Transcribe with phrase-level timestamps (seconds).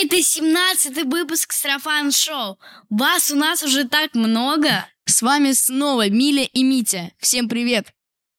[0.00, 2.56] Это 17-й выпуск Сарафан Шоу.
[2.88, 4.86] Вас у нас уже так много.
[5.06, 7.10] С вами снова Миля и Митя.
[7.18, 7.88] Всем привет!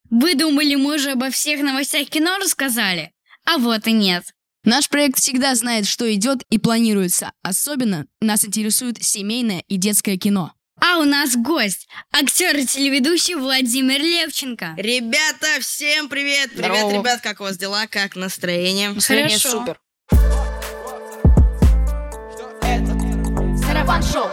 [0.10, 3.12] Вы думали, мы уже обо всех новостях кино рассказали?
[3.44, 4.24] А вот и нет.
[4.64, 7.34] Наш проект всегда знает, что идет и планируется.
[7.42, 10.54] Особенно нас интересует семейное и детское кино.
[10.80, 14.76] А у нас гость, актер и телеведущий Владимир Левченко.
[14.78, 16.52] Ребята, всем привет!
[16.52, 17.00] Привет, Здорово.
[17.02, 17.86] ребят, как у вас дела?
[17.88, 18.92] Как настроение?
[18.92, 19.60] Настроение Хорошо.
[19.60, 19.80] супер.
[23.90, 24.30] Сарафан Шоу.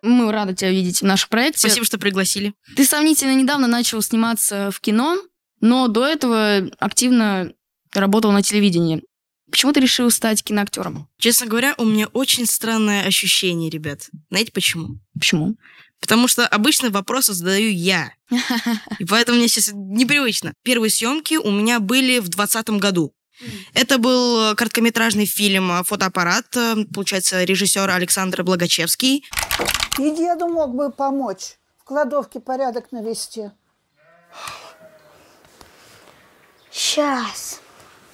[0.00, 1.60] Мы рады тебя видеть в нашем проекте.
[1.60, 2.54] Спасибо, что пригласили.
[2.74, 5.18] Ты сравнительно недавно начал сниматься в кино,
[5.60, 7.52] но до этого активно
[7.92, 9.02] работал на телевидении.
[9.50, 11.06] Почему ты решил стать киноактером?
[11.18, 14.08] Честно говоря, у меня очень странное ощущение, ребят.
[14.30, 14.98] Знаете почему?
[15.12, 15.56] Почему?
[16.00, 18.14] Потому что обычно вопросы задаю я.
[18.98, 20.54] И поэтому мне сейчас непривычно.
[20.62, 23.12] Первые съемки у меня были в 2020 году.
[23.74, 29.24] Это был короткометражный фильм «Фотоаппарат», э, получается, режиссер Александр Благочевский.
[29.98, 31.56] И деду мог бы помочь.
[31.78, 33.50] В кладовке порядок навести.
[36.70, 37.60] Сейчас.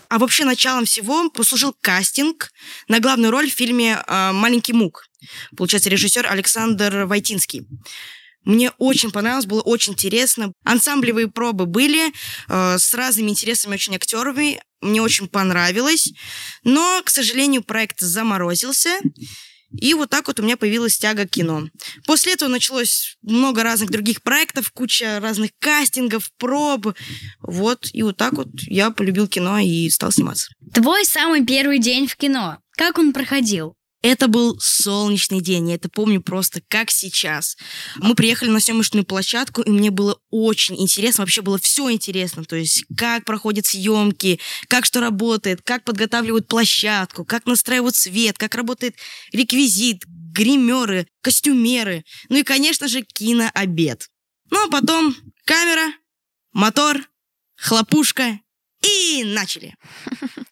[0.08, 2.52] А вообще началом всего послужил кастинг
[2.88, 5.06] на главную роль в фильме э, «Маленький мук».
[5.56, 7.66] Получается, режиссер Александр Войтинский.
[8.44, 10.52] Мне очень понравилось, было очень интересно.
[10.64, 12.12] Ансамблевые пробы были
[12.48, 14.60] э, с разными интересными очень актерами.
[14.84, 16.12] Мне очень понравилось.
[16.62, 18.90] Но, к сожалению, проект заморозился.
[19.80, 21.68] И вот так вот у меня появилась тяга к кино.
[22.06, 26.94] После этого началось много разных других проектов, куча разных кастингов, проб.
[27.40, 30.48] Вот, и вот так вот я полюбил кино и стал сниматься.
[30.72, 32.58] Твой самый первый день в кино.
[32.76, 33.74] Как он проходил?
[34.04, 37.56] Это был солнечный день, я это помню просто как сейчас.
[37.96, 42.54] Мы приехали на съемочную площадку, и мне было очень интересно, вообще было все интересно, то
[42.54, 48.94] есть как проходят съемки, как что работает, как подготавливают площадку, как настраивают свет, как работает
[49.32, 54.10] реквизит, гримеры, костюмеры, ну и, конечно же, кинообед.
[54.50, 55.94] Ну а потом камера,
[56.52, 57.00] мотор,
[57.56, 58.38] хлопушка
[58.84, 59.74] и начали.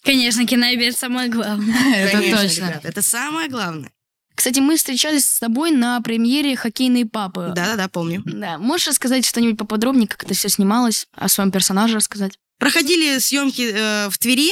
[0.03, 1.77] Конечно, кинообед самое главное.
[1.95, 2.81] Это Конечно, точно.
[2.83, 3.91] это самое главное.
[4.35, 7.53] Кстати, мы встречались с тобой на премьере «Хоккейные папы».
[7.55, 8.23] Да-да-да, помню.
[8.25, 8.59] Да.
[8.59, 12.39] Можешь рассказать что-нибудь поподробнее, как это все снималось, о своем персонаже рассказать?
[12.59, 14.51] Проходили съемки э, в Твери,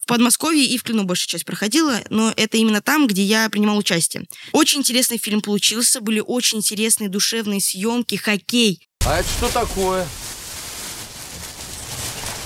[0.00, 3.76] в Подмосковье и в Клину большая часть проходила, но это именно там, где я принимал
[3.76, 4.24] участие.
[4.52, 8.88] Очень интересный фильм получился, были очень интересные душевные съемки, хоккей.
[9.04, 10.06] А это что такое?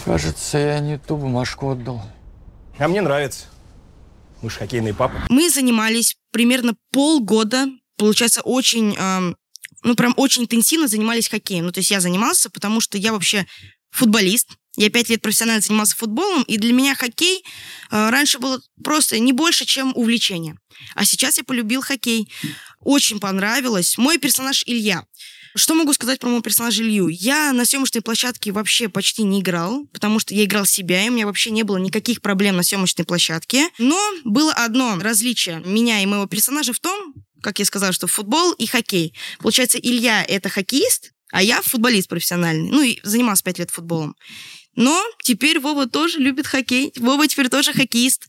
[0.04, 2.02] Кажется, я не ту бумажку отдал.
[2.78, 3.46] А мне нравится.
[4.42, 5.14] Мы же хоккейные папы.
[5.28, 9.36] Мы занимались примерно полгода, получается, очень, эм,
[9.84, 11.66] ну прям очень интенсивно занимались хоккеем.
[11.66, 13.46] Ну то есть я занимался, потому что я вообще
[13.90, 14.48] футболист.
[14.76, 17.44] Я пять лет профессионально занимался футболом, и для меня хоккей
[17.90, 20.56] э, раньше было просто не больше, чем увлечение.
[20.94, 22.32] А сейчас я полюбил хоккей.
[22.80, 23.98] Очень понравилось.
[23.98, 25.04] Мой персонаж Илья.
[25.54, 27.08] Что могу сказать про моего персонажа Илью?
[27.08, 31.12] Я на съемочной площадке вообще почти не играл, потому что я играл себя, и у
[31.12, 33.68] меня вообще не было никаких проблем на съемочной площадке.
[33.78, 38.52] Но было одно различие меня и моего персонажа в том, как я сказала, что футбол
[38.52, 39.14] и хоккей.
[39.40, 42.70] Получается, Илья— это хоккеист, а я футболист профессиональный.
[42.70, 44.16] Ну, и занимался пять лет футболом.
[44.74, 46.92] Но теперь Вова тоже любит хоккей.
[46.96, 48.28] Вова теперь тоже хоккеист.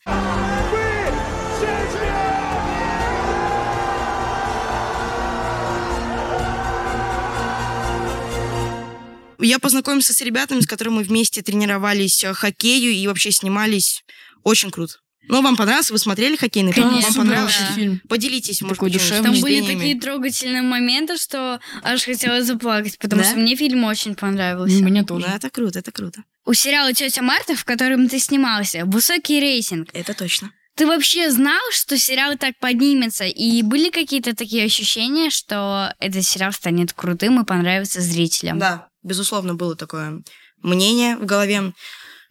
[9.39, 14.03] Я познакомился с ребятами, с которыми мы вместе тренировались э, хоккею и вообще снимались.
[14.43, 14.95] Очень круто.
[15.29, 15.93] Ну, вам понравился?
[15.93, 16.89] Вы смотрели хоккейный фильм?
[16.89, 17.31] Конечно, Вам да.
[17.31, 17.59] понравился?
[17.59, 18.01] Хороший фильм.
[18.09, 19.31] Поделитесь, может Такой быть, душевный.
[19.31, 23.29] Там были такие трогательные моменты, что аж хотела заплакать, потому Да?
[23.29, 24.83] что мне фильм очень понравился.
[24.83, 25.25] Мне тоже.
[25.27, 26.23] Да, это круто, это круто.
[26.45, 29.89] У сериала «Тетя Марта», в котором ты снимался, высокий рейтинг.
[29.93, 30.51] Это точно.
[30.75, 33.23] Ты вообще знал, что сериал так поднимется?
[33.23, 38.59] И были какие-то такие ощущения, что этот сериал станет крутым и понравится зрителям?
[38.59, 40.23] Да, безусловно, было такое
[40.61, 41.73] мнение в голове.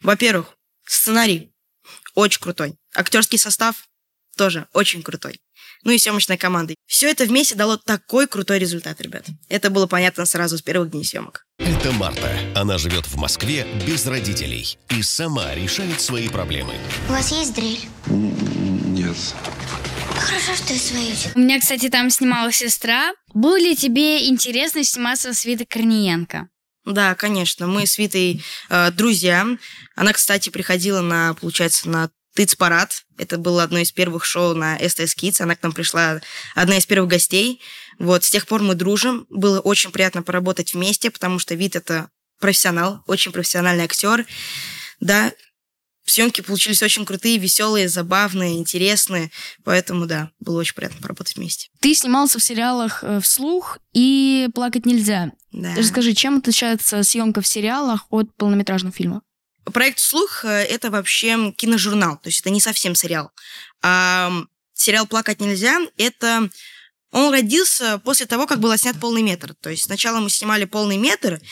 [0.01, 1.53] Во-первых, сценарий
[2.15, 2.75] очень крутой.
[2.95, 3.89] Актерский состав
[4.37, 5.41] тоже очень крутой.
[5.85, 6.75] Ну и съемочная команда.
[6.87, 9.27] Все это вместе дало такой крутой результат, ребят.
[9.49, 11.45] Это было понятно сразу с первых дней съемок.
[11.59, 12.39] Это Марта.
[12.55, 16.75] Она живет в Москве без родителей и сама решает свои проблемы.
[17.09, 17.81] У вас есть дрель?
[18.07, 19.17] Нет.
[20.15, 23.13] Хорошо, что я свою У меня, кстати, там снималась сестра.
[23.35, 26.49] Было ли тебе интересно сниматься с Витой Корниенко?
[26.85, 27.67] Да, конечно.
[27.67, 29.47] Мы с Витой э, друзья.
[29.95, 33.05] Она, кстати, приходила на, получается, на Тыц-парад.
[33.19, 35.43] Это было одно из первых шоу на СТС Kids.
[35.43, 36.21] Она к нам пришла,
[36.55, 37.61] одна из первых гостей.
[37.99, 39.27] Вот, с тех пор мы дружим.
[39.29, 42.09] Было очень приятно поработать вместе, потому что Вит— это
[42.41, 44.27] профессионал, очень профессиональный актер.
[44.99, 45.33] Да,
[46.11, 49.31] съемки получились очень крутые, веселые, забавные, интересные.
[49.65, 51.69] Поэтому, да, было очень приятно поработать вместе.
[51.81, 55.33] Ты снимался в сериалах э, «Вслух» и «Плакать нельзя».
[55.53, 55.75] Да.
[55.77, 59.23] Расскажи, чем отличается съемка в сериалах от полнометражных фильмов?
[59.65, 63.31] Проект «Слух»— это вообще киножурнал, то есть это не совсем сериал.
[63.83, 64.33] А
[64.75, 66.49] сериал «Плакать нельзя»— это...
[67.13, 69.55] Он родился после того, как был снят полный метр.
[69.61, 71.43] То есть сначала мы снимали полный метр,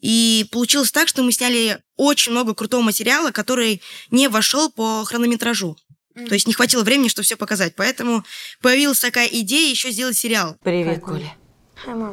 [0.00, 5.76] и получилось так, что мы сняли очень много крутого материала, который не вошел по хронометражу.
[6.14, 7.74] То есть не хватило времени, чтобы все показать.
[7.76, 8.24] Поэтому
[8.60, 10.56] появилась такая идея еще сделать сериал.
[10.64, 11.34] Привет, Коля.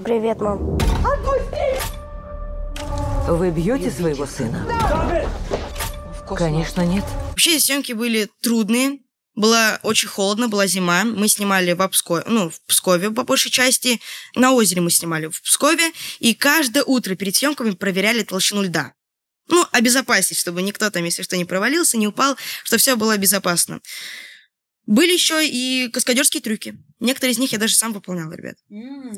[0.03, 0.77] Привет, мам.
[3.27, 4.67] Вы бьете своего сына?
[6.35, 7.03] Конечно, нет.
[7.29, 8.99] Вообще съемки были трудные.
[9.35, 11.03] Было очень холодно, была зима.
[11.03, 13.99] Мы снимали в Пскове, ну, в Пскове по большей части.
[14.33, 15.91] На озере мы снимали в Пскове.
[16.19, 18.93] И каждое утро перед съемками проверяли толщину льда.
[19.47, 23.81] Ну, обезопасить, чтобы никто там, если что, не провалился, не упал, чтобы все было безопасно.
[24.87, 26.77] Были еще и каскадерские трюки.
[26.99, 28.55] Некоторые из них я даже сам выполнял, ребят.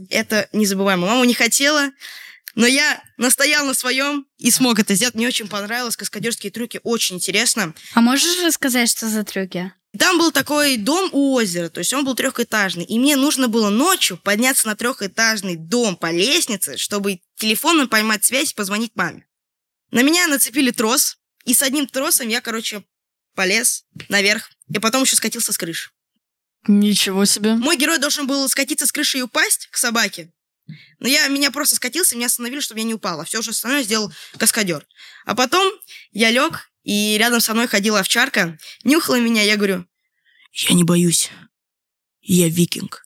[0.10, 1.08] Это незабываемо.
[1.08, 1.92] Мама не хотела,
[2.56, 5.16] но я настоял на своем и смог это сделать.
[5.16, 5.96] Мне очень понравилось.
[5.96, 7.74] Каскадерские трюки очень интересно.
[7.94, 9.72] А можешь рассказать, что за трюки?
[9.98, 13.70] Там был такой дом у озера, то есть он был трехэтажный, и мне нужно было
[13.70, 19.26] ночью подняться на трехэтажный дом по лестнице, чтобы телефоном поймать связь и позвонить маме.
[19.92, 22.84] На меня нацепили трос, и с одним тросом я, короче,
[23.34, 25.92] полез наверх, и потом еще скатился с крыши.
[26.68, 27.54] Ничего себе.
[27.54, 30.32] Мой герой должен был скатиться с крыши и упасть к собаке,
[31.00, 33.24] но я, меня просто скатился, меня остановили, чтобы я не упала.
[33.24, 34.86] Все уже остальное сделал каскадер.
[35.26, 35.72] А потом
[36.12, 39.86] я лег, и рядом со мной ходила овчарка, нюхала меня, я говорю,
[40.54, 41.30] я не боюсь,
[42.22, 43.06] я викинг.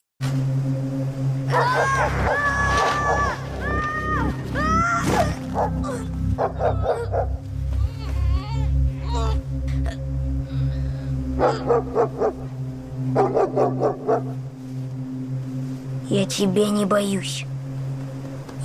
[16.07, 17.45] Я тебя не боюсь.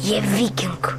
[0.02, 0.98] Я викинг.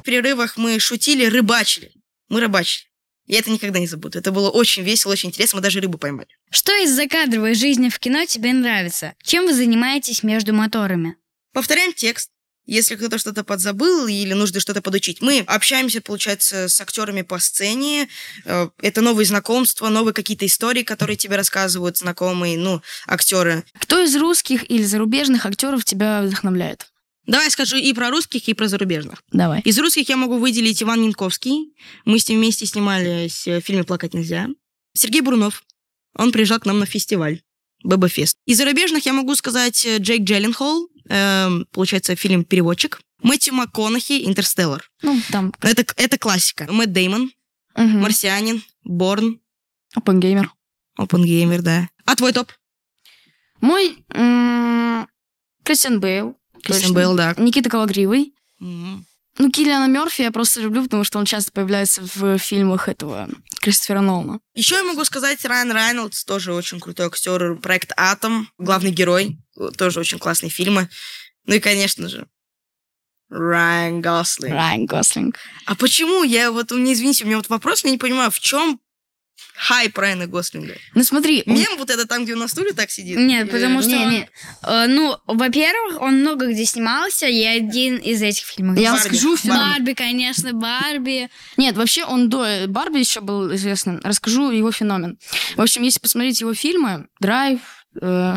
[0.00, 1.90] В перерывах мы шутили, рыбачили.
[2.28, 2.89] Мы рыбачили.
[3.30, 4.18] Я это никогда не забуду.
[4.18, 5.58] Это было очень весело, очень интересно.
[5.58, 6.26] Мы даже рыбу поймали.
[6.50, 9.14] Что из закадровой жизни в кино тебе нравится?
[9.22, 11.14] Чем вы занимаетесь между моторами?
[11.52, 12.30] Повторяем текст.
[12.66, 18.08] Если кто-то что-то подзабыл или нужно что-то подучить, мы общаемся, получается, с актерами по сцене.
[18.46, 23.62] Э, Это новые знакомства, новые какие-то истории, которые тебе рассказывают знакомые, ну, актеры.
[23.78, 26.89] Кто из русских или зарубежных актеров тебя вдохновляет?
[27.26, 29.22] Давай скажу и про русских, и про зарубежных.
[29.30, 29.60] Давай.
[29.62, 31.74] Из русских я могу выделить Иван Янковский.
[32.04, 34.48] Мы с ним вместе снимались в фильме «Плакать нельзя».
[34.94, 35.62] Сергей Бурунов.
[36.16, 37.42] Он приезжал к нам на фестиваль.
[37.84, 38.36] Бэба Фест.
[38.46, 43.00] Из зарубежных я могу сказать э, Джейк Джилленхол, эм, получается, фильм «Переводчик».
[43.22, 44.90] Мэтью МакКонахи, «Интерстеллар».
[45.02, 45.52] Ну, там.
[45.60, 46.66] Это, это классика.
[46.70, 47.30] Мэтт Деймон,
[47.76, 48.00] Мгм.
[48.00, 49.40] «Марсианин», «Борн»,
[49.94, 50.50] Опенгеймер.
[50.96, 51.88] «Опенгеймер», да.
[52.04, 52.52] А твой топ?
[53.60, 54.04] Мой
[55.64, 56.36] Кристиан Бейл.
[56.62, 56.94] Кристиан.
[56.94, 57.34] Бейл, да.
[57.36, 58.34] Никита Калагривый.
[58.60, 59.06] М.
[59.38, 63.28] Ну, Киллиана Мерфи я просто люблю, потому что он часто появляется в фильмах этого
[63.60, 64.40] Кристофера Нолана.
[64.54, 67.56] Еще я могу сказать Райан Райнольдс, тоже очень крутой актер.
[67.56, 69.38] Проект «Атом», главный герой,
[69.78, 70.88] тоже очень классные фильмы.
[71.46, 72.26] Ну и, конечно же,
[73.30, 74.52] Райан Гослинг.
[74.52, 75.38] Райан Гослинг.
[75.64, 76.24] А почему?
[76.24, 78.80] Я вот, мне извините, у меня вот вопрос, я не понимаю, в чем
[79.54, 80.74] хайп Райана Гослинга?
[80.94, 81.42] Ну, смотри.
[81.46, 83.16] он- Мем вот это там, где он на стуле так сидит?
[83.18, 84.28] Нет, потому что не, он, не.
[84.62, 88.78] э, ну, во-первых, он много где снимался, и один из этих фильмов.
[88.78, 89.08] Я Барби.
[89.08, 89.72] скажу феномен.
[89.72, 91.28] Барби, конечно, Барби.
[91.56, 94.00] Нет, вообще он до Барби еще был известным.
[94.04, 95.18] Расскажу его феномен.
[95.56, 97.60] В общем, если посмотреть его фильмы, Драйв,
[98.00, 98.36] э,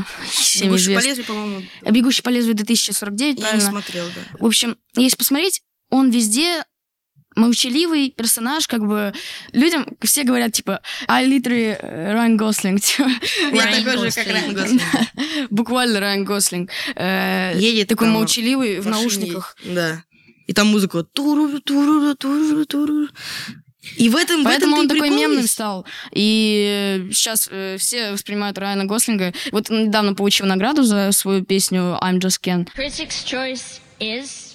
[0.61, 3.69] «Бегущий по лезвию», по-моему, Бегущий по лезвию 2049, я не правильно?
[3.69, 4.37] смотрел, да.
[4.39, 6.63] В общем, если посмотреть, он везде
[7.35, 9.13] молчаливый персонаж, как бы
[9.51, 12.81] людям все говорят, типа, I literally э, Райан Гослинг.
[12.81, 13.09] типа,
[13.53, 14.27] Я Райан такой же, как Гослинг.
[14.27, 14.81] Райан Гослинг.
[15.49, 16.69] Буквально Райан Гослинг.
[16.95, 19.55] Э, Едет такой молчаливый в наушниках.
[19.63, 20.03] Да.
[20.47, 23.07] И там музыка туру туру туру туру
[23.97, 25.85] И в этом, Поэтому в этом он такой мемным стал.
[26.11, 29.33] И сейчас э, все воспринимают Райана Гослинга.
[29.51, 32.67] Вот он недавно получил награду за свою песню I'm Just Ken.
[32.75, 34.52] Critics' choice is.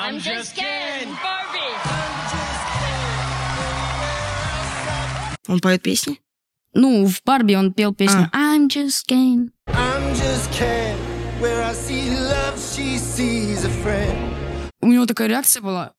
[0.00, 1.08] I'm, just Ken.
[1.08, 1.74] Barbie.
[5.48, 6.20] Он поет песни?
[6.72, 9.50] Ну, в Барби он пел песню I'm Just Ken.
[9.66, 10.96] I'm just Ken.
[11.40, 14.34] Where I see love, she sees a friend.
[14.80, 15.94] У него такая реакция была.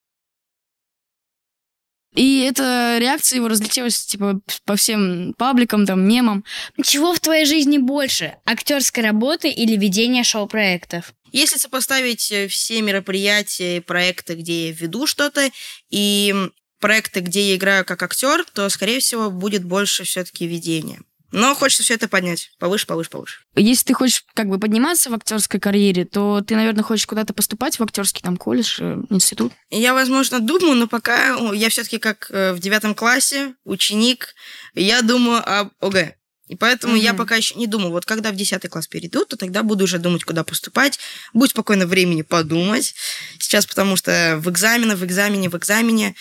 [2.20, 6.44] И эта реакция его разлетелась, типа, по всем пабликам, там, мемам.
[6.84, 8.36] Чего в твоей жизни больше?
[8.44, 11.14] Актерской работы или ведения шоу-проектов?
[11.32, 15.50] Если сопоставить э, все мероприятия и проекты, где я веду что-то,
[15.92, 16.36] и
[16.82, 21.00] проекты, где я играю как актер, то, скорее всего, будет больше все-таки ведения.
[21.32, 22.52] Но хочется все это поднять.
[22.60, 23.40] Повыше, повыше, повыше.
[23.56, 27.78] Если ты хочешь как бы подниматься в актерской карьере, то ты, наверное, хочешь куда-то поступать
[27.78, 29.54] в актерский там колледж, э, институт.
[29.70, 34.34] Я, возможно, думаю, но пока я все-таки как э, в девятом классе, ученик,
[34.74, 36.16] я думаю об ОГЭ.
[36.48, 37.04] И поэтому Мгм.
[37.04, 37.92] я пока еще не думаю.
[37.92, 41.00] Вот когда в 10 класс перейду, то тогда буду уже думать, куда поступать.
[41.32, 42.96] Будет спокойно времени подумать.
[43.40, 46.16] Сейчас потому что в экзамене, в экзамене, в экзамене.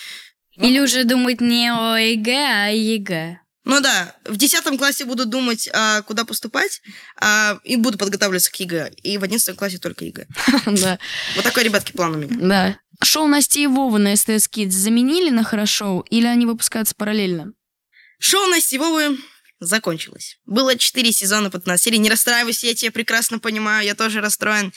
[0.55, 3.39] Или уже думать не о ЕГЭ, а о ЕГЭ.
[3.65, 6.81] Ну да, в 10 классе буду думать, а, куда поступать,
[7.17, 8.91] а, и буду подготавливаться к ЕГЭ.
[9.03, 10.27] И в 11 классе только ЕГЭ.
[10.65, 10.97] Да.
[11.35, 12.35] Вот такой, ребятки, план у меня.
[12.39, 12.79] Да.
[13.03, 17.53] Шоу Насти и Вовы на СТС Kids заменили на «Хорошоу» или они выпускаются параллельно?
[18.19, 19.17] Шоу Насти Вовы
[19.59, 20.37] закончилось.
[20.45, 21.97] Было 4 сезона по 15 серий.
[21.97, 24.73] Не расстраивайся, я тебя прекрасно понимаю, я тоже расстроен.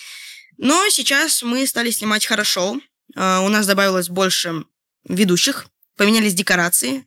[0.59, 2.81] Но сейчас мы стали снимать хорошо.
[3.17, 4.65] Э, У нас добавилось больше
[5.09, 7.07] ведущих, поменялись декорации.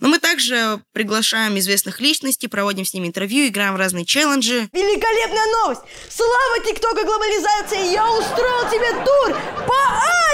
[0.00, 4.68] Но мы также приглашаем известных личностей, проводим с ними интервью, играем в разные челленджи.
[4.72, 5.80] Великолепная новость!
[6.10, 7.92] Слава ТикТока глобализации!
[7.92, 9.36] Я устроил тебе тур
[9.66, 9.74] по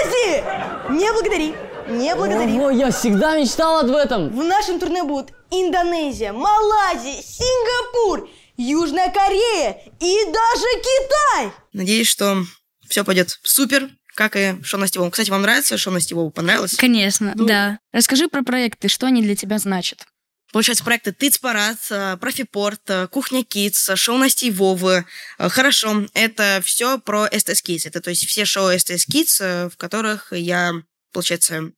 [0.03, 0.93] Азии!
[0.93, 1.55] Не благодари,
[1.87, 2.53] не благодари.
[2.59, 4.29] Ого, я всегда мечтал об этом.
[4.29, 11.51] В нашем турне будут Индонезия, Малайзия, Сингапур, Южная Корея и даже Китай!
[11.71, 12.43] Надеюсь, что
[12.89, 15.11] все пойдет супер, как и шоу Насти Вовы.
[15.11, 16.31] Кстати, вам нравится шоу Насти Вовы?
[16.31, 16.75] Понравилось?
[16.75, 17.79] Конечно, да.
[17.91, 20.05] Расскажи про проекты, что они для тебя значат.
[20.53, 25.03] Получается, проекты Тыцпарад, э, Профипорт, э, Кухня Кидс, э, шоу Насти и Вовы.
[25.39, 27.87] Хорошо, это все про СТС Kids.
[27.87, 30.73] Это то есть все шоу СТС Kids, э, в которых я,
[31.11, 31.71] получается,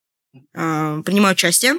[0.52, 1.76] принимаю участие.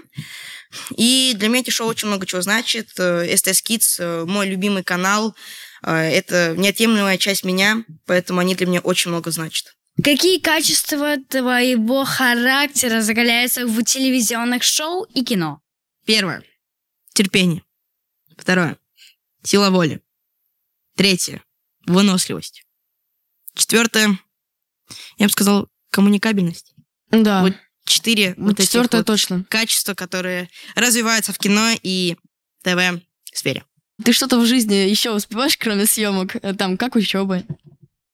[0.97, 2.89] И для меня эти шоу очень много чего значит.
[2.93, 5.37] СТС Kids э, мой любимый канал.
[5.83, 9.75] Это неотъемлемая часть меня, поэтому они для меня очень много значат.
[10.03, 15.63] Какие качества твоего характера закаляются в телевизионных шоу и кино?
[16.05, 16.43] Первое.
[17.15, 17.63] Терпение.
[18.37, 18.79] Второе.
[19.43, 20.03] Сила воли.
[20.97, 21.43] Третье.
[21.87, 22.65] Выносливость.
[23.55, 24.19] Четвертое.
[25.19, 26.75] Я бы сказал, коммуникабельность.
[27.11, 27.43] Да.
[27.43, 27.55] Вот
[27.87, 29.45] четыре Вот вот этих четвертое вот точно.
[29.49, 32.17] качества, которые развиваются в кино и
[32.63, 33.65] ТВ-сфере.
[34.05, 36.37] Ты что-то в жизни еще успеваешь, кроме съемок?
[36.37, 37.43] Э, Там, как учеба?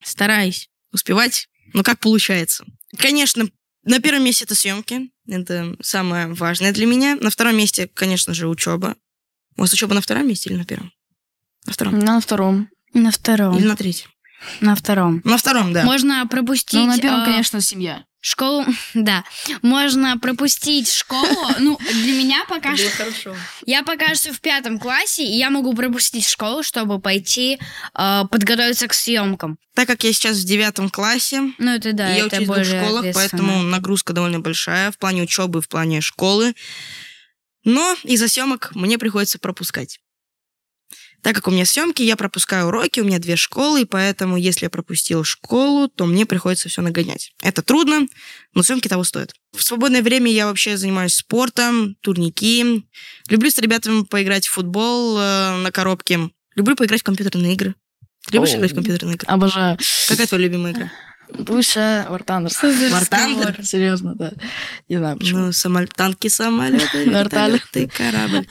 [0.03, 2.65] Стараюсь успевать, но как получается.
[2.97, 3.49] Конечно,
[3.85, 5.11] на первом месте это съемки.
[5.27, 7.17] Это самое важное для меня.
[7.17, 8.97] На втором месте, конечно же, учеба.
[9.57, 10.93] У вас учеба на втором месте или на первом?
[11.67, 11.99] На втором.
[11.99, 12.69] На втором.
[12.95, 13.57] На втором.
[13.59, 14.11] Или на третьем?
[14.61, 15.21] На втором.
[15.25, 15.85] На втором, да.
[15.85, 16.81] Можно пропустить...
[16.81, 18.05] Ну, на первом, э, конечно, семья.
[18.21, 19.25] Школу, да.
[19.63, 21.27] Можно пропустить школу.
[21.59, 22.89] Ну, для меня пока что...
[22.91, 23.35] хорошо.
[23.67, 27.59] Я пока что в пятом классе, и я могу пропустить школу, чтобы пойти
[27.95, 29.59] э, подготовиться к съемкам.
[29.75, 32.57] Так как я сейчас в девятом классе, Ну, это да, я это учусь в двух
[32.57, 36.55] более школах, поэтому нагрузка довольно большая в плане учебы, в плане школы.
[37.65, 39.99] Но из-за съемок мне приходится пропускать.
[41.23, 44.67] Так как у меня съемки, я пропускаю уроки, у меня две школы, и поэтому, если
[44.67, 47.33] я пропустил школу, то мне приходится все нагонять.
[47.43, 48.09] Это трудно,
[48.55, 49.33] но съемки того стоят.
[49.57, 52.85] В свободное время я вообще занимаюсь спортом, турники.
[53.29, 56.31] Люблю с ребятами поиграть в футбол э, на коробке.
[56.57, 57.77] Люблю поиграть в компьютерные игры.
[58.27, 58.57] Ты любишь О.
[58.57, 59.29] играть в компьютерные игры?
[59.29, 59.79] Обожаю.
[60.09, 60.93] Какая твоя любимая игра?
[61.49, 62.49] Лучше War Thunder.
[62.51, 63.63] War Thunder?
[63.63, 64.33] Серьезно, да.
[64.89, 65.39] Не знаю почему.
[65.39, 65.89] Ну, самоль...
[65.89, 68.47] танки, самолеты, вертолеты, корабль.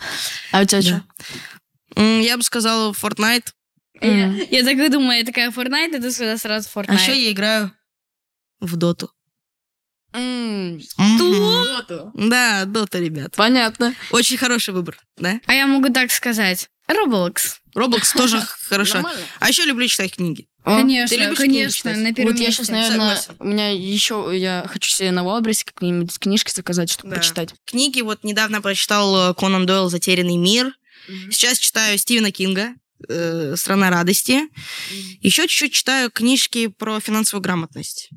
[0.52, 1.04] А у тебя что?
[1.96, 3.48] Я бы сказала Fortnite.
[4.02, 6.94] Я, я так и думаю, я такая Fortnite, и ты сюда сразу А Fortnite.
[7.02, 7.72] еще я играю
[8.60, 9.12] в Доту.
[10.14, 12.12] Что?
[12.16, 13.36] Да, Дота, ребят.
[13.36, 13.94] Понятно.
[14.12, 15.40] Очень хороший выбор, да?
[15.46, 16.70] А я могу так сказать.
[16.90, 17.58] Roblox.
[17.76, 19.04] Роблокс тоже хорошо.
[19.40, 20.48] А еще люблю читать книги.
[20.64, 23.36] Конечно, Ты конечно, на первом Вот я сейчас, наверное, Согласен.
[23.40, 27.16] у меня еще, я хочу себе на Wildberries какие-нибудь книжки заказать, чтобы Да.
[27.18, 27.56] почитать.
[27.66, 30.72] Книги вот недавно прочитал э, Конан Дойл «Затерянный мир».
[31.30, 32.74] Сейчас читаю Стивена Кинга
[33.08, 34.42] э, «Страна радости».
[35.22, 38.10] Еще чуть-чуть читаю книжки про финансовую грамотность.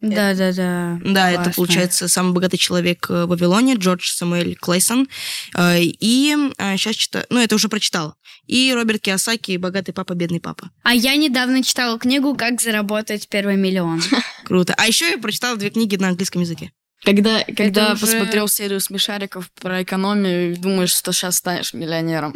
[0.00, 1.00] Да, да, да.
[1.04, 5.08] Да, это получается самый богатый человек э, в Вавилоне, Джордж Самуэль Клейсон.
[5.56, 6.36] Э, И
[6.76, 8.14] сейчас читаю, ну это уже прочитал.
[8.46, 10.70] И Роберт Киосаки «Богатый папа, бедный папа».
[10.82, 14.00] А я недавно читала книгу «Как заработать первый миллион».
[14.44, 14.74] Круто.
[14.78, 16.72] А еще я прочитал две книги на английском языке.
[17.04, 22.34] Когда, когда уже- посмотрел серию смешариков про экономию, думаешь, что сейчас станешь миллионером.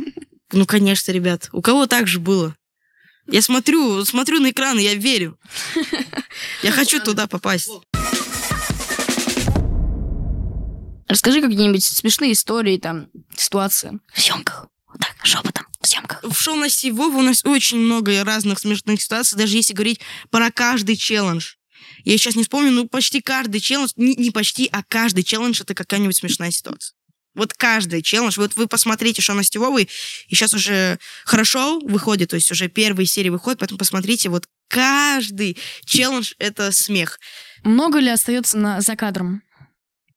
[0.52, 1.49] Ну, конечно, ребят.
[1.52, 2.54] У кого так же было?
[3.26, 5.38] Я смотрю, смотрю на экран, и я верю.
[6.62, 7.71] Я хочу туда попасть.
[11.09, 13.99] Расскажи какие-нибудь смешные истории, там, ситуации.
[14.14, 14.69] В съемках.
[14.88, 16.23] Вот так, шепотом, в съемках.
[16.23, 20.00] В шоу Насти Вова у нас очень много разных смешных ситуаций, даже если говорить
[20.31, 21.54] про каждый челлендж.
[22.04, 25.75] Я сейчас не вспомню, ну почти каждый челлендж, не, не почти, а каждый челлендж это
[25.75, 26.94] какая-нибудь смешная ситуация.
[27.35, 29.88] Вот каждый челлендж, вот вы посмотрите, что на и
[30.28, 36.32] сейчас уже хорошо выходит, то есть уже первые серии выходят, поэтому посмотрите, вот каждый челлендж
[36.38, 37.18] это смех.
[37.64, 39.42] Много ли остается на, за кадром?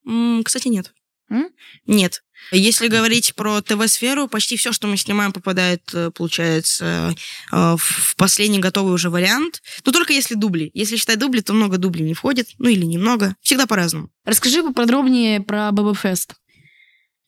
[0.06, 0.94] М, кстати, нет.
[1.30, 1.50] М?
[1.86, 2.22] Нет.
[2.52, 7.16] Если говорить про ТВ-сферу, почти все, что мы снимаем, попадает, э, получается,
[7.52, 9.62] э, в последний готовый уже вариант.
[9.84, 10.70] Но только если дубли.
[10.74, 12.50] Если считать дубли, то много дублей не входит.
[12.60, 13.36] Ну или немного.
[13.42, 14.10] Всегда по-разному.
[14.26, 16.36] Расскажи поподробнее про ББ-фест.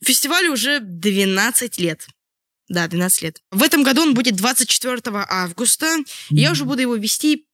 [0.04, 2.08] Фестивалю уже 12 лет.
[2.70, 3.42] Да, 12 лет.
[3.52, 5.00] В этом году он будет 24
[5.30, 5.98] августа.
[6.30, 7.47] Я уже буду его вести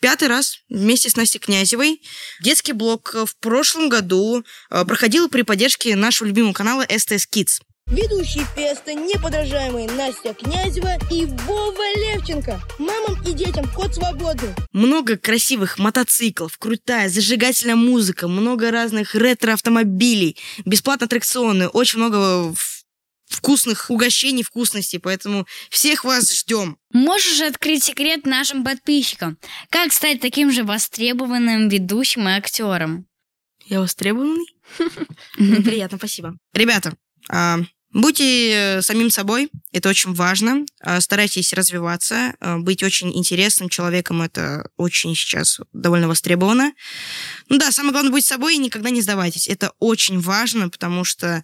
[0.00, 2.02] пятый раз вместе с Настей Князевой.
[2.40, 7.60] Детский блок э, в прошлом году э, проходил при поддержке нашего любимого канала STS Kids.
[7.90, 12.60] Ведущие феста неподражаемые Настя Князева и Вова Левченко.
[12.78, 14.54] Мамам и детям код свободы.
[14.72, 22.54] Много красивых мотоциклов, крутая зажигательная музыка, много разных ретро-автомобилей, бесплатные аттракционы, очень много
[23.30, 26.76] вкусных угощений, вкусностей, поэтому всех вас ждем.
[26.92, 29.38] Можешь открыть секрет нашим подписчикам?
[29.70, 33.06] Как стать таким же востребованным ведущим и актером?
[33.66, 34.46] Я востребованный?
[35.38, 36.36] Ну, Приятно, спасибо.
[36.54, 36.96] Ребята,
[37.28, 37.58] а,
[37.92, 40.64] будьте э, самим собой, это очень важно.
[40.80, 46.72] А, Старайтесь развиваться, а, быть очень интересным человеком, это очень сейчас довольно востребовано.
[47.48, 49.48] Ну да, самое главное, быть собой и никогда не сдавайтесь.
[49.48, 51.42] Это очень важно, потому что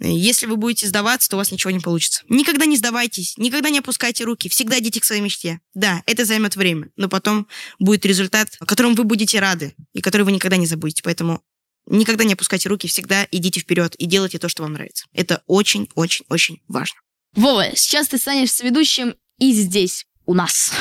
[0.00, 2.22] если вы будете сдаваться, то у вас ничего не получится.
[2.28, 5.60] Никогда не сдавайтесь, никогда не опускайте руки, всегда идите к своей мечте.
[5.74, 7.46] Да, это займет время, но потом
[7.78, 11.02] будет результат, которым вы будете рады и который вы никогда не забудете.
[11.02, 11.42] Поэтому
[11.86, 15.06] никогда не опускайте руки, всегда идите вперед и делайте то, что вам нравится.
[15.12, 17.00] Это очень-очень-очень важно.
[17.34, 20.72] Вова, сейчас ты станешь ведущим и здесь, у нас.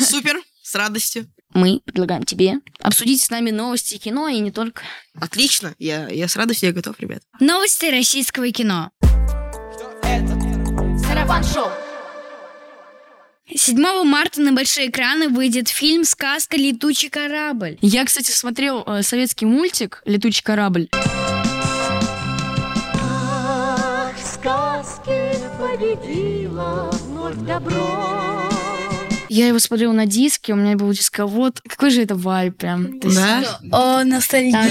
[0.00, 1.30] Супер, с радостью.
[1.54, 4.82] Мы предлагаем тебе обсудить с нами новости кино и не только.
[5.18, 7.22] Отлично, я, я с радостью, я готов, ребят.
[7.40, 8.90] Новости российского кино.
[11.06, 11.70] Сарафан-шоу.
[13.54, 16.56] 7 марта на большие экраны выйдет фильм «Сказка.
[16.56, 17.78] Летучий корабль».
[17.80, 20.88] Я, кстати, смотрел э, советский мультик «Летучий корабль».
[22.92, 28.25] Ах, в сказке победила вновь добро.
[29.36, 31.60] Я его смотрел на диске, у меня был дисковод.
[31.68, 33.00] Какой же это вайб прям.
[33.00, 33.60] То есть- Да?
[33.70, 34.62] О, ностальгия.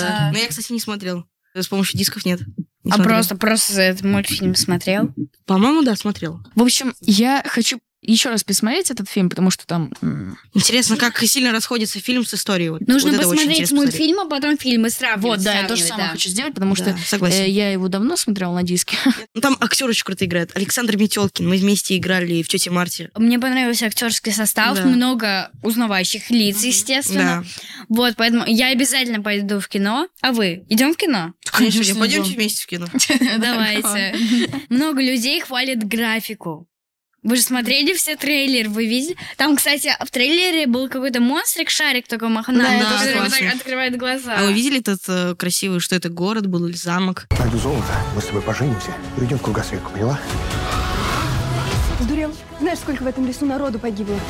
[0.00, 0.30] Да.
[0.32, 1.24] Но я, кстати, не смотрел.
[1.54, 2.40] С помощью дисков нет.
[2.82, 3.14] Не А смотрел.
[3.16, 5.14] просто, просто этот мультфильм смотрел?
[5.46, 6.40] По-моему, да, смотрел.
[6.56, 7.78] В общем, я хочу
[8.12, 9.92] еще раз посмотреть этот фильм, потому что там...
[10.52, 12.70] Интересно, как сильно расходится фильм с историей.
[12.70, 15.38] Вот- Нужно вот посмотреть мультфильм, а потом фильм и сравнивать.
[15.38, 16.12] Вот, да, я то же самое да.
[16.12, 17.42] хочу сделать, потому Да, что согласен.
[17.44, 18.96] э, я его давно смотрел на диске.
[19.34, 20.52] Ну, там актеры очень круто играют.
[20.54, 21.48] Александр Метелкин.
[21.48, 23.10] Мы вместе играли в «Тете Марте».
[23.16, 24.84] Мне понравился актерский состав, Да.
[24.84, 27.44] много узнавающих лиц, естественно.
[27.44, 27.84] Да.
[27.88, 30.08] Вот, поэтому я обязательно пойду в кино.
[30.20, 30.64] А вы?
[30.68, 31.32] Идем в кино?
[31.44, 32.86] Конечно, Конечно, пойдемте вместе в кино.
[33.38, 34.14] Давайте.
[34.68, 36.66] Много людей хвалят графику.
[37.24, 39.16] Вы же смотрели все трейлеры, вы видели?
[39.38, 43.96] Там, кстати, в трейлере был какой-то монстрик, шарик такой мохнатый, Да, который вот так открывает
[43.96, 44.36] глаза.
[44.36, 47.26] А вы видели этот э, красивый, что это город был или замок?
[47.38, 50.20] Найду золото, мы с тобой поженимся, перейдем в кругосветку, поняла?
[52.00, 52.34] Сдурел.
[52.60, 54.20] Знаешь, сколько в этом лесу народу погибло?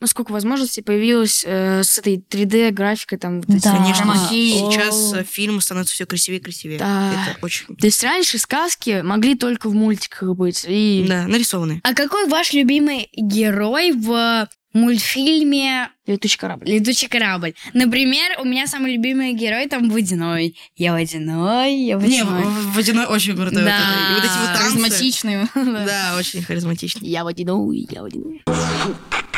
[0.00, 4.52] Ну, сколько возможностей появилось э, с этой 3D-графикой, там, вот эти Конечно, хромаки.
[4.52, 5.18] сейчас О.
[5.20, 6.78] э, фильмы становятся все красивее и красивее.
[6.78, 7.12] Да.
[7.12, 7.66] Это очень...
[7.76, 10.64] То есть раньше сказки могли только в мультиках быть.
[10.68, 11.04] И...
[11.08, 11.80] Да, нарисованные.
[11.82, 16.66] А какой ваш любимый герой в мультфильме Летучий корабль.
[16.68, 17.54] «Летучий корабль»?
[17.74, 20.56] Например, у меня самый любимый герой там Водяной.
[20.76, 22.42] Я Водяной, я Не, Водяной.
[22.44, 23.62] в- Водяной очень крутой.
[23.64, 23.78] Да.
[23.80, 24.12] Вот это.
[24.12, 24.70] И вот эти вот танцы.
[24.70, 25.38] Харизматичный.
[25.86, 27.08] Да, очень харизматичный.
[27.08, 28.42] Я водяной, я водяной.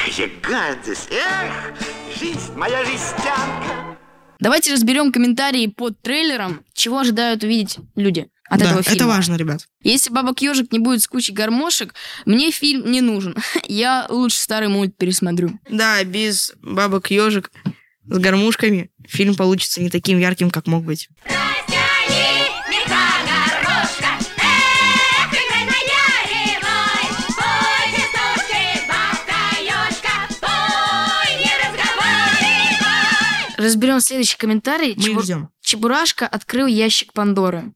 [0.07, 1.09] Какая гадость!
[1.11, 1.75] Эх,
[2.19, 3.99] жизнь, моя жестянка!
[4.39, 8.97] Давайте разберем комментарии под трейлером, чего ожидают увидеть люди от Да, этого фильма.
[8.97, 9.69] это важно, ребят.
[9.83, 13.37] Если бабок ежик не будет с кучей гармошек, мне фильм не нужен.
[13.69, 15.59] Я лучше старый мульт пересмотрю.
[15.69, 17.51] Да, без бабок ежик
[18.07, 21.09] с гармошками фильм получится не таким ярким, как мог быть.
[33.61, 34.94] Разберем следующий комментарий.
[34.96, 35.49] Мы Чебу- ждем.
[35.61, 37.73] Чебурашка открыл ящик Пандоры.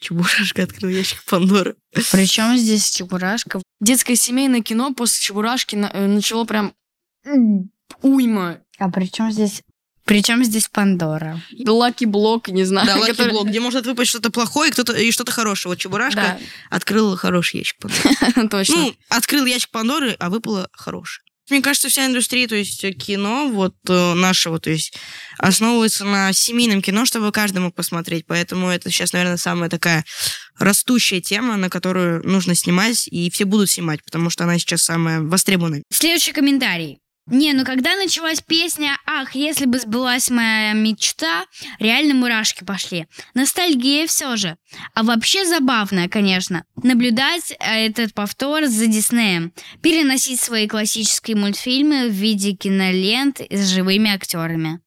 [0.00, 1.76] Чебурашка открыл ящик Пандоры.
[2.12, 3.62] Причем здесь Чебурашка?
[3.80, 6.74] Детское семейное кино после Чебурашки на- э, начало прям
[8.02, 8.58] уйма.
[8.78, 9.62] А при чем здесь...
[10.04, 11.40] Причем здесь Пандора?
[11.66, 12.86] Лаки Блок, не знаю.
[12.86, 15.70] Да, Лаки который- Блок, где может выпасть что-то плохое и, кто-то, и что-то хорошее.
[15.72, 16.38] Вот Чебурашка Да,
[16.76, 18.48] открыл хороший ящик Пандоры.
[18.50, 18.74] точно.
[18.76, 21.24] Ну, открыл ящик Пандоры, а выпало хорошее.
[21.50, 24.94] Мне кажется, вся индустрия, то есть кино вот э, нашего, то есть
[25.38, 28.26] основывается на семейном кино, чтобы каждый мог посмотреть.
[28.26, 30.04] Поэтому это сейчас, наверное, самая такая
[30.58, 35.20] растущая тема, на которую нужно снимать, и все будут снимать, потому что она сейчас самая
[35.20, 35.82] востребованная.
[35.90, 36.98] Следующий комментарий.
[37.26, 41.46] Не, ну когда началась песня «Ах, если бы сбылась моя мечта»,
[41.78, 43.06] реально мурашки пошли.
[43.32, 44.56] Ностальгия все же.
[44.94, 49.52] А вообще забавно, конечно, наблюдать э, этот повтор за Диснеем.
[49.80, 54.80] Переносить свои классические мультфильмы в виде кинолент с живыми актерами.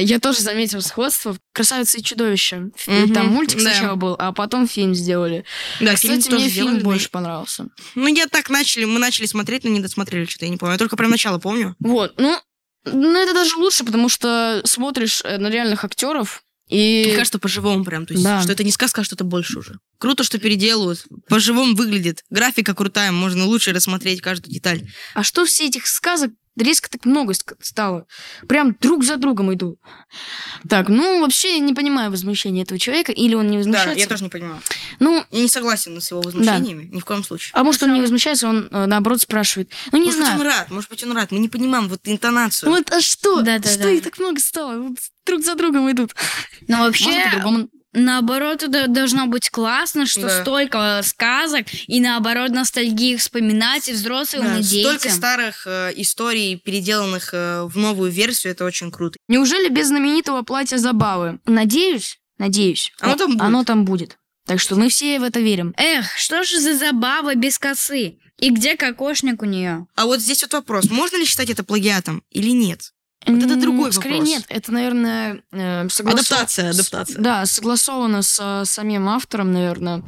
[0.00, 1.36] Я тоже заметил сходство.
[1.52, 2.70] «Красавица и чудовище».
[2.86, 3.70] Мгм, Там мультик да.
[3.70, 5.44] сначала был, а потом фильм сделали.
[5.80, 7.66] Да, Кстати, фильм тоже мне фильм больше понравился.
[7.94, 10.74] Ну, я так начали, мы начали смотреть, но не досмотрели, что-то я не помню.
[10.74, 11.74] Я только прям начало помню.
[11.80, 12.38] Вот, ну,
[12.84, 17.04] ну это даже лучше, потому что смотришь э, на реальных актеров, и...
[17.06, 18.06] Мне кажется, по-живому прям.
[18.06, 18.42] То есть, Да.
[18.42, 19.78] что это не сказка, а что-то больше уже.
[19.98, 21.04] Круто, что переделывают.
[21.28, 22.24] По-живому выглядит.
[22.30, 24.82] Графика крутая, можно лучше рассмотреть каждую деталь.
[25.14, 26.30] А что все этих сказок
[26.64, 28.06] резко так много стало?
[28.48, 29.78] Прям друг за другом идут.
[30.68, 33.98] Так, ну, вообще я не понимаю возмущения этого человека, или он не Да, возмущается.
[34.00, 34.60] я тоже не понимаю.
[35.00, 37.50] Ну, Я не согласен с его возмущениями, ни в коем случае.
[37.54, 39.70] а может, он не возмущается, он э, наоборот спрашивает.
[39.92, 40.38] Ну, не может знаю.
[40.38, 41.30] быть, он рад, может быть, он рад.
[41.32, 42.70] Мы не понимаем вот интонацию.
[42.70, 43.42] Вот, а что?
[43.42, 43.70] Да-да-да.
[43.70, 44.78] Что их так много стало?
[44.80, 46.14] Вот друг за другом идут.
[46.66, 47.68] Но вообще, Может, по-другому.
[47.92, 50.42] Наоборот, это должно быть классно, что Да.
[50.42, 55.12] столько сказок, и наоборот, ностальгию вспоминать, и взрослым, Да, и столько детям.
[55.16, 59.16] старых э, историй, переделанных э, в новую версию, это очень круто.
[59.28, 61.40] Неужели без знаменитого платья забавы?
[61.46, 62.92] Надеюсь, надеюсь.
[63.00, 63.40] Оно там будет.
[63.42, 64.18] Оно там будет.
[64.46, 65.74] Так что мы все в это верим.
[65.76, 68.18] Эх, что же за забава без косы?
[68.38, 69.86] И где кокошник у нее?
[69.96, 72.92] А вот здесь вот вопрос, можно ли считать это плагиатом или нет?
[73.26, 74.28] Вот это другой Скорее вопрос.
[74.28, 77.20] нет, это, наверное, э, согласо- Адаптация, адаптация.
[77.20, 80.02] Да, согласовано с самим автором, наверное.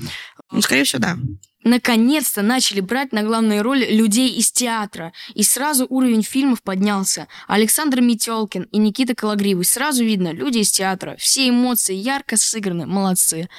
[0.50, 1.16] Ну, скорее всего, да.
[1.62, 5.12] Наконец-то начали брать на главные роли людей из театра.
[5.34, 7.28] И сразу уровень фильмов поднялся.
[7.48, 9.66] Александр Метелкин и Никита Калагривый.
[9.66, 11.16] Сразу видно, люди из театра.
[11.18, 12.86] Все эмоции ярко сыграны.
[12.86, 13.50] Молодцы.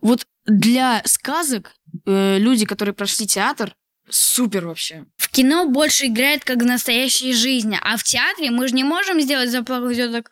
[0.00, 1.72] Вот для сказок
[2.06, 3.74] э, люди, которые прошли театр,
[4.10, 5.04] супер вообще.
[5.16, 9.20] В кино больше играет как в настоящей жизни, а в театре мы же не можем
[9.20, 10.30] сделать заплакать вот так...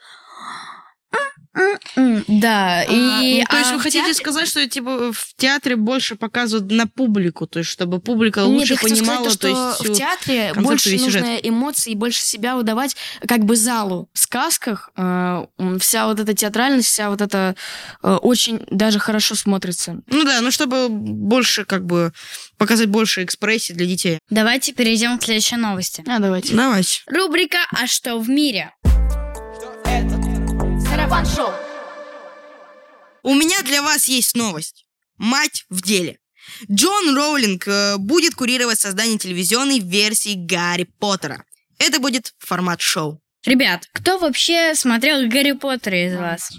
[1.54, 2.24] «М-м-м».
[2.28, 3.40] Да, и...
[3.40, 6.86] ну, то есть а вы хотите театре- сказать, что типа в театре больше показывают на
[6.86, 9.92] публику, то есть чтобы публика Нет, лучше я хотела понимала, сказать, то, то есть что
[9.92, 14.08] в театре больше нужно эмоций, больше себя выдавать как бы залу.
[14.12, 15.46] В сказках э,
[15.80, 17.56] вся вот эта театральность, вся вот эта
[18.02, 20.00] э, очень даже хорошо смотрится.
[20.06, 22.12] Ну да, ну чтобы больше как бы
[22.56, 24.18] показать больше экспрессии для детей.
[24.30, 26.04] Давайте перейдем к следующей новости.
[26.06, 26.54] А, давайте.
[26.54, 27.00] Давайте.
[27.06, 28.72] Рубрика «А что в мире?»
[30.98, 31.54] Сарафан шоу.
[33.22, 34.84] У меня для вас есть новость.
[35.16, 36.18] Мать в деле.
[36.68, 41.44] Джон Роулинг э, будет курировать создание телевизионной версии Гарри Поттера.
[41.78, 43.22] Это будет формат шоу.
[43.44, 46.50] Ребят, кто вообще смотрел Гарри Поттера из вас?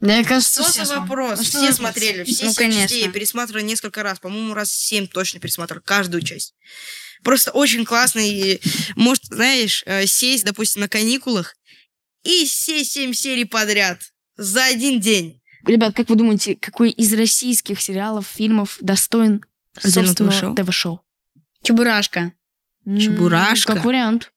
[0.00, 1.40] Мне кажется, Что все за вопрос?
[1.40, 2.88] Ну, что все смотрели, все Ну, конечно.
[2.88, 3.12] частей.
[3.12, 4.20] Я несколько раз.
[4.20, 6.54] По-моему, раз семь точно пересматривала каждую часть.
[7.22, 8.20] Просто очень классно.
[8.20, 8.58] И,
[8.96, 11.56] может, знаешь, э, сесть, допустим, на каникулах
[12.22, 14.00] и все семь серий подряд
[14.36, 15.40] за один день.
[15.64, 19.44] Ребят, как вы думаете, какой из российских сериалов, фильмов достоин
[19.78, 21.00] собственного ТВ-шоу?
[21.62, 22.32] Чебурашка.
[22.84, 23.74] Чебурашка?
[23.74, 24.32] Как вариант.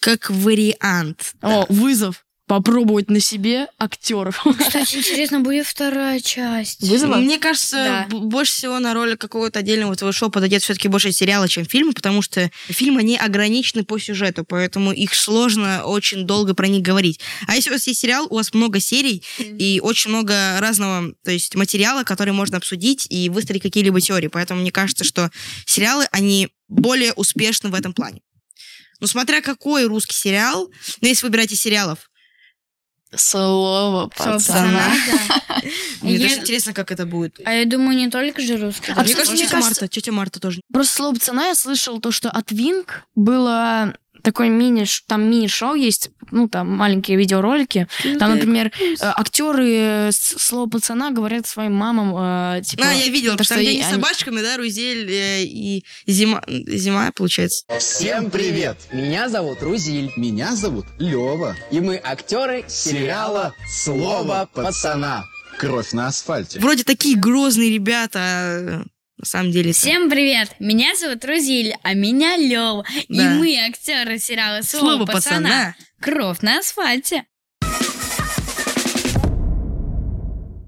[0.00, 1.34] Как вариант.
[1.40, 2.25] О, вызов.
[2.46, 4.44] Попробовать на себе актеров.
[4.58, 6.80] Кстати, интересно, будет вторая часть.
[6.80, 7.16] Вызова?
[7.16, 8.16] Мне кажется, Да.
[8.16, 12.48] больше всего на роль какого-то отдельного ТВ-шоу подойдет все-таки больше сериала, чем фильмы, потому что
[12.68, 17.18] фильмы, они ограничены по сюжету, поэтому их сложно очень долго про них говорить.
[17.48, 21.32] А если у вас есть сериал, у вас много серий и очень много разного, то
[21.32, 24.28] есть материала, который можно обсудить и выстроить какие-либо теории.
[24.28, 25.32] Поэтому мне кажется, что
[25.64, 28.20] сериалы, они более успешны в этом плане.
[29.00, 32.08] Ну, смотря какой русский сериал, ну, если выбирать из сериалов,
[33.16, 34.80] Слово Слово пацана.
[35.06, 35.60] да.
[36.02, 37.40] мне Я- даже интересно, как это будет.
[37.44, 38.92] А я думаю, не только же русский.
[38.94, 40.60] А, мне кажется, мне тетя Марта, тетя Марта тоже.
[40.72, 43.94] Просто слово пацана я слышал то, что от Винк было
[44.26, 47.86] такой мини, там мини-шоу есть, ну, там маленькие видеоролики.
[48.18, 52.82] Там, например, э, актеры с слова пацана говорят своим мамам, э, типа...
[52.88, 57.12] А, я видела, то, потому что они с собачками, да, Рузель э, и Зима, Зима,
[57.14, 57.64] получается.
[57.78, 58.76] Всем привет!
[58.92, 60.10] Меня зовут Рузиль.
[60.16, 61.54] Меня зовут Лева.
[61.70, 65.22] И мы актеры сериала «Слово пацана».
[65.56, 66.58] Кровь на асфальте.
[66.58, 68.84] Вроде такие грозные ребята,
[69.18, 69.72] на самом деле...
[69.72, 70.54] Всем привет!
[70.58, 72.84] Меня зовут Рузиль, а меня Лёва.
[73.08, 73.30] И Да.
[73.30, 75.48] мы актеры сериала «Слово, Слово пацана».
[75.48, 75.76] пацана.
[76.00, 77.24] Кровь на асфальте.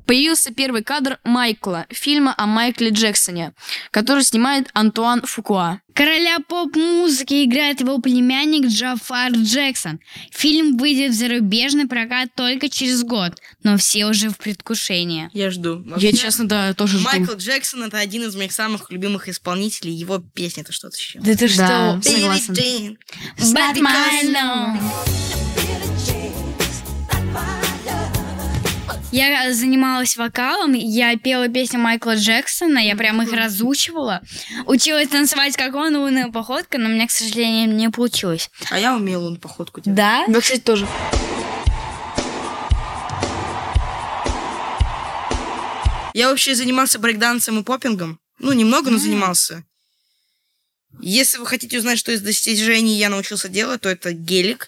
[0.09, 3.53] Появился первый кадр Майкла, фильма о Майкле Джексоне,
[3.90, 5.83] который снимает Антуан Фукуа.
[5.92, 10.01] Короля поп-музыки играет его племянник Джафар Джексон.
[10.33, 15.29] Фильм выйдет в зарубежный прокат только через год, но все уже в предвкушении.
[15.35, 15.85] Я жду.
[15.99, 17.05] Я, честно, да, тоже жду.
[17.11, 19.92] Майкл Джексон это один из моих самых любимых исполнителей.
[19.92, 21.18] Его песня это что-то еще.
[21.21, 22.11] Да ты Да, что?
[22.11, 22.97] согласен.
[23.37, 25.28] But my love.
[29.11, 34.21] Я занималась вокалом, я пела песни Майкла Джексона, я прям их разучивала.
[34.66, 38.51] Училась танцевать, как он, лунная походка, но у меня, к сожалению, не получилось.
[38.71, 39.97] А я умела он походку делать.
[39.97, 40.25] Да?
[40.29, 40.87] Да, кстати, тоже.
[46.12, 48.21] Я вообще занимался брейкдансом и поппингом.
[48.38, 49.64] Ну, немного, но занимался.
[51.01, 54.66] Если вы хотите узнать, что из достижений я научился делать, то это гелик.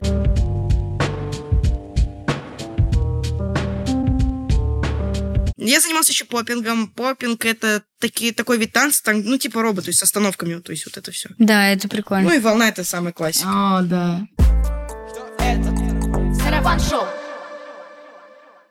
[5.62, 6.88] Я занимался еще поппингом.
[6.88, 10.72] Поппинг это таки, такой вид танца, там, ну, типа робот, то есть с остановками, то
[10.72, 11.28] есть вот это все.
[11.38, 12.30] Да, это прикольно.
[12.30, 13.46] Ну и волна это самая классика.
[13.46, 14.26] А, да.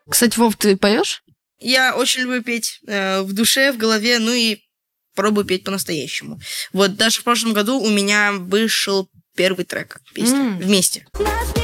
[0.09, 1.23] Кстати, Вов, ты поешь?
[1.59, 4.57] Я очень люблю петь э, в душе, в голове, ну и
[5.15, 6.39] пробую петь по-настоящему.
[6.73, 10.57] Вот даже в прошлом году у меня вышел первый трек песни М.
[10.57, 11.05] вместе.
[11.19, 11.58] Нас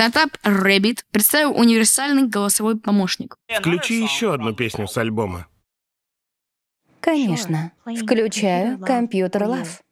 [0.00, 3.36] Стартап Rabbit представил универсальный голосовой помощник.
[3.54, 5.46] Включи еще одну песню с альбома.
[7.00, 7.72] Конечно.
[7.84, 9.82] Включаю компьютер лав.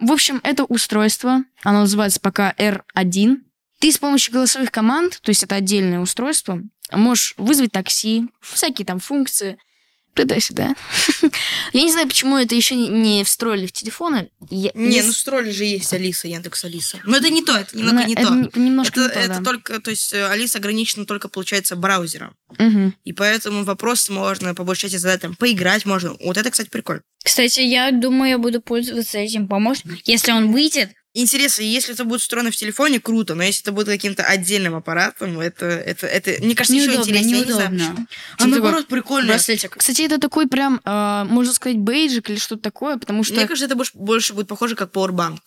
[0.00, 3.36] В общем, это устройство, оно называется пока R1.
[3.78, 8.98] Ты с помощью голосовых команд, то есть это отдельное устройство, можешь вызвать такси, всякие там
[8.98, 9.58] функции,
[10.14, 10.74] туда-сюда.
[11.72, 14.28] Я не знаю, почему это еще не- встроили в телефоны.
[14.50, 17.00] Я- Не, ну строили же есть Алиса, Яндекс Алиса.
[17.04, 18.34] Но это не то, это немного Ну, не это то.
[18.34, 19.44] не- немножко это, не то, это да.
[19.44, 22.34] только, то есть э, Алиса ограничена только, получается, браузером.
[23.04, 26.14] И поэтому вопрос можно по большей части задать, там, поиграть можно.
[26.24, 27.02] Вот это, кстати, прикольно.
[27.24, 29.98] Кстати, я думаю, я буду пользоваться этим помощником.
[30.04, 33.88] Если он выйдет, Интересно, если это будет встроено в телефоне, круто, но если это будет
[33.88, 37.44] каким-то отдельным аппаратом, это, это, это мне кажется, еще неудобно, интереснее.
[37.44, 37.70] не знаю.
[37.72, 38.06] неудобно.
[38.38, 39.28] А наоборот, прикольно.
[39.28, 39.76] Браслетик.
[39.76, 43.34] Кстати, это такой прям, э, можно сказать, бейджик или что-то такое, потому что...
[43.34, 45.40] Мне кажется, это больше, больше будет похоже как Powerbank.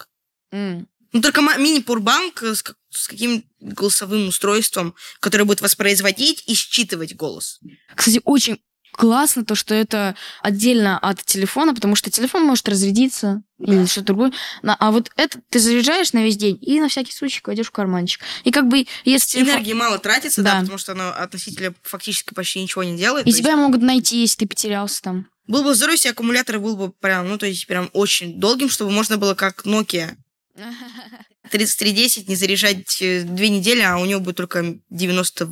[0.52, 0.88] М.
[1.14, 7.60] Ну, только мини-пурбанк с, как- с каким голосовым устройством, которое будет воспроизводить и считывать голос.
[7.96, 8.60] Кстати, очень
[8.96, 14.32] классно то, что это отдельно от телефона, потому что телефон может разрядиться или что-то другое.
[14.64, 18.22] А вот это ты заряжаешь на весь день и на всякий случай кладешь в карманчик.
[18.44, 19.56] И как бы если телефон...
[19.56, 20.56] Энергии мало тратится, да.
[20.56, 20.60] Да.
[20.62, 23.28] потому что оно относительно фактически почти ничего не делает.
[23.28, 25.18] И тебя могут найти, если ты потерялся там.
[25.18, 28.70] есть Был бы здоров, если аккумулятор был бы прям, ну, то есть прям очень долгим,
[28.70, 30.16] чтобы можно было как Nokia
[31.52, 35.52] 3310 не заряжать э, две недели, а у него будет только 99%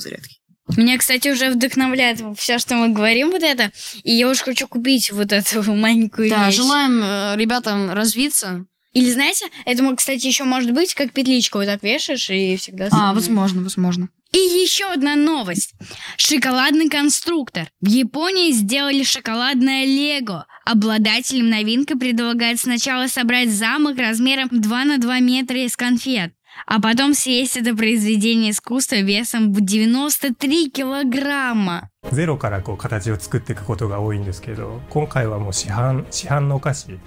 [0.00, 0.36] зарядки.
[0.76, 3.70] Меня, кстати, уже вдохновляет все, что мы говорим, вот это.
[4.02, 6.56] И я уже хочу купить вот эту маленькую Да, вещь.
[6.56, 8.64] желаем э, ребятам развиться.
[8.92, 12.88] Или, знаете, это, мо- кстати, еще может быть, как петличку вот так вешаешь и всегда...
[12.92, 14.08] А, возможно, возможно.
[14.32, 15.74] И еще одна новость.
[16.16, 17.68] Шоколадный конструктор.
[17.80, 20.46] В Японии сделали шоколадное лего.
[20.64, 26.32] Обладателям новинка предлагают сначала собрать замок размером 2 на 2 метра из конфет,
[26.65, 31.89] а потом съесть это произведение искусства весом в 93 килограмма.
[32.11, 36.97] ゼロからこう形を作っていくことが多いんですけど今回はもう市販市販のお菓子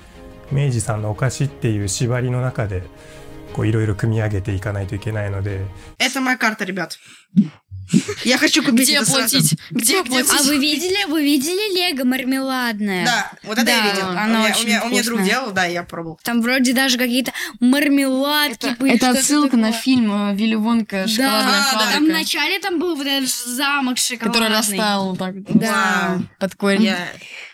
[0.51, 2.83] 明治さんのお菓子っていう縛りの中で
[3.55, 5.61] こういろいろ組み上げていかないといけないので
[5.99, 6.99] Это моя карта, ребят.
[8.24, 9.38] Я хочу купить Где это сразу.
[9.38, 9.58] оплатить?
[9.72, 10.32] Где оплатить?
[10.40, 13.06] А вы видели, вы видели лего мармеладное?
[13.06, 14.10] Да, вот это я Да, видел.
[14.10, 16.20] оно у, меня, очень у, меня, у меня друг делал, да, я пробовал.
[16.24, 18.96] Там вроде даже какие-то мармеладки были.
[18.96, 23.08] Это отсылка на фильм э, Вилли Вонка «Шоколадная Да, фабрика», там вначале там был вот
[23.08, 24.34] этот замок шоколадный.
[24.34, 25.42] который растаял так.
[25.54, 26.20] Да.
[26.40, 26.84] Под корень.
[26.84, 27.08] Я,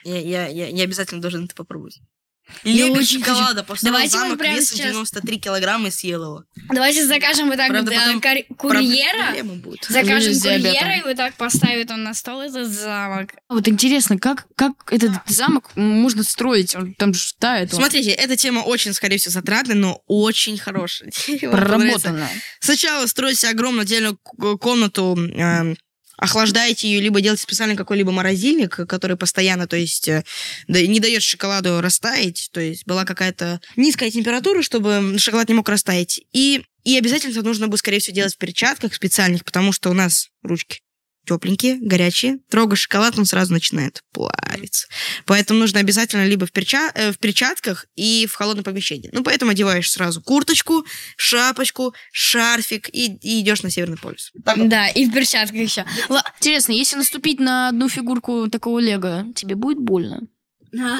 [0.03, 1.99] я, я, я, я обязательно должен это попробовать.
[2.63, 3.63] Я Лего очень шоколада.
[3.63, 6.43] Поставил Давайте замок прямо весом сейчас- 93 килограмма и съел его.
[6.69, 9.43] Давайте закажем вот так Правда, вот, э, потом кор- курьера.
[9.43, 9.85] будут.
[9.89, 13.31] Закажем курьера, и вот так поставит он на стол этот замок.
[13.49, 16.75] Вот интересно, как, как этот замок можно строить?
[16.75, 17.73] Он там же тает.
[17.73, 21.11] Смотрите, эта тема очень, скорее всего, затратная, но очень хорошая.
[21.41, 22.27] Проработано.
[22.59, 24.17] Сначала строите огромную отдельную
[24.59, 25.75] комнату эм,
[26.17, 30.23] охлаждаете ее, либо делаете специально какой-либо морозильник, который постоянно, то есть, э,
[30.67, 36.21] не дает шоколаду растаять, то есть была какая-то низкая температура, чтобы шоколад не мог растаять.
[36.31, 39.93] И, и обязательно это нужно будет, скорее всего, делать в перчатках специальных, потому что у
[39.93, 40.81] нас ручки
[41.25, 42.39] тепленькие, горячие.
[42.49, 44.87] Трогаешь шоколад, он сразу начинает плавиться.
[45.25, 46.91] Поэтому нужно обязательно либо в, перча...
[46.95, 49.09] э, в перчатках и в холодном помещении.
[49.13, 54.31] Ну, поэтому одеваешь сразу курточку, шапочку, шарфик и, и идешь на Северный полюс.
[54.33, 55.85] Да, и в перчатках еще.
[56.39, 60.27] Интересно, если наступить на одну фигурку такого лего, тебе будет больно?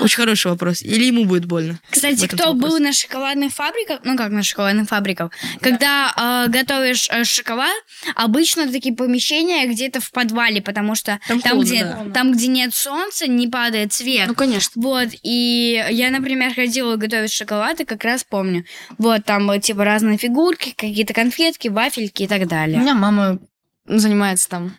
[0.01, 0.81] Очень хороший вопрос.
[0.81, 1.79] Или ему будет больно?
[1.89, 2.71] Кстати, кто вопрос.
[2.71, 5.31] был на шоколадных фабриках, ну как на шоколадных фабриках,
[5.61, 7.73] когда э, готовишь э, шоколад,
[8.15, 12.05] обычно такие помещения где-то в подвале, потому что Там там, холодно, где, да.
[12.13, 14.27] там, где нет солнца, не падает свет.
[14.27, 14.71] Ну, конечно.
[14.81, 18.65] Вот, и я, например, ходила готовить шоколад, и как раз помню.
[18.97, 22.79] Вот, там э, типа разные фигурки, какие-то конфетки, вафельки и так У далее.
[22.79, 23.39] меня мама
[23.85, 24.77] занимается там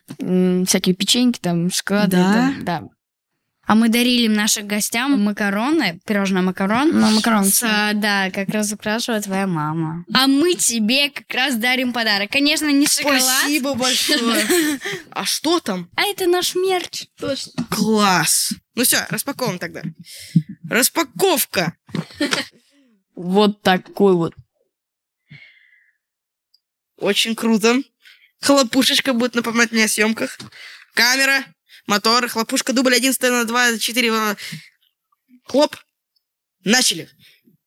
[0.67, 2.17] всякие печеньки, там, шоколады.
[2.17, 2.33] Да?
[2.33, 2.83] там, да.
[3.67, 6.91] А мы дарили нашим гостям макароны, пирожное макарон.
[6.93, 7.45] Ну, макарон.
[7.45, 7.61] С,
[7.95, 10.05] да, как раз украшивала твоя мама.
[10.13, 12.31] А мы тебе как раз дарим подарок.
[12.31, 13.23] Конечно, не шоколад.
[13.23, 14.47] Спасибо большое.
[15.11, 15.89] А что там?
[15.97, 17.07] А это наш мерч.
[17.19, 17.65] Точно.
[17.71, 18.53] Класс.
[18.75, 19.83] Ну все, распаковываем тогда.
[20.69, 21.75] Распаковка.
[23.15, 24.35] Вот такой вот.
[26.99, 27.83] Очень круто.
[28.41, 30.39] Хлопушечка будет напоминать мне о съемках.
[30.95, 31.45] Камера,
[31.87, 34.37] мотор, хлопушка, дубль 1, сцена 2, 4.
[35.45, 35.77] Хлоп.
[36.65, 37.09] Начали.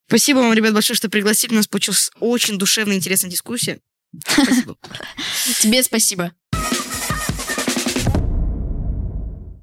[0.07, 1.53] Спасибо вам, ребят, большое, что пригласили.
[1.53, 3.79] У нас получилась очень душевная, интересная дискуссия.
[4.25, 4.77] Спасибо.
[5.59, 6.33] Тебе спасибо.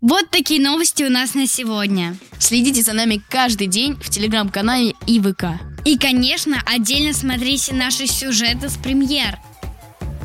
[0.00, 2.14] Вот такие новости у нас на сегодня.
[2.38, 5.44] Следите за нами каждый день в телеграм-канале и ВК.
[5.86, 9.38] И, конечно, отдельно смотрите наши сюжеты с премьер.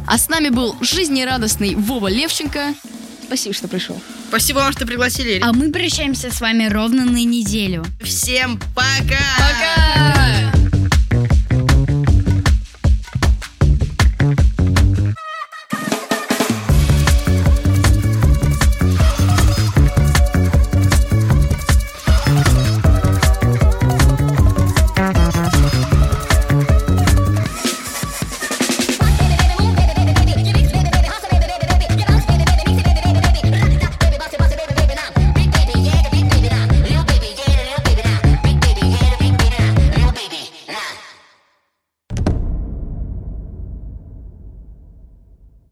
[0.06, 2.76] А с нами был жизнерадостный Вова Левченко.
[3.24, 4.02] Спасибо, что пришел.
[4.30, 5.40] Спасибо вам, что пригласили.
[5.42, 7.84] А мы прощаемся с вами ровно на неделю.
[8.04, 9.18] Всем пока!
[9.40, 10.59] Пока!